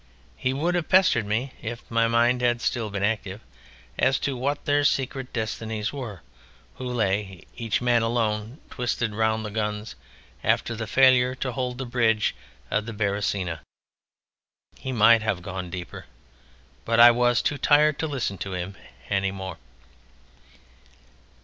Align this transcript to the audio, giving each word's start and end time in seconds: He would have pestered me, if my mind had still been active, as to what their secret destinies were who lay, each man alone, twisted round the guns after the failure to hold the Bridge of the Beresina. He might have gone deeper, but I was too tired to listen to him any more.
He 0.35 0.51
would 0.51 0.73
have 0.73 0.89
pestered 0.89 1.27
me, 1.27 1.53
if 1.61 1.83
my 1.91 2.07
mind 2.07 2.41
had 2.41 2.59
still 2.59 2.89
been 2.89 3.03
active, 3.03 3.39
as 3.99 4.17
to 4.21 4.35
what 4.35 4.65
their 4.65 4.83
secret 4.83 5.31
destinies 5.31 5.93
were 5.93 6.23
who 6.77 6.87
lay, 6.87 7.43
each 7.55 7.81
man 7.83 8.01
alone, 8.01 8.57
twisted 8.71 9.13
round 9.13 9.45
the 9.45 9.51
guns 9.51 9.93
after 10.43 10.75
the 10.75 10.87
failure 10.87 11.35
to 11.35 11.51
hold 11.51 11.77
the 11.77 11.85
Bridge 11.85 12.33
of 12.71 12.87
the 12.87 12.93
Beresina. 12.93 13.59
He 14.75 14.91
might 14.91 15.21
have 15.21 15.43
gone 15.43 15.69
deeper, 15.69 16.07
but 16.83 16.99
I 16.99 17.11
was 17.11 17.43
too 17.43 17.59
tired 17.59 17.99
to 17.99 18.07
listen 18.07 18.39
to 18.39 18.53
him 18.55 18.75
any 19.07 19.29
more. 19.29 19.59